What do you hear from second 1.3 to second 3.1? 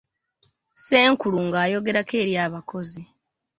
ng'ayogerako eri abakozi.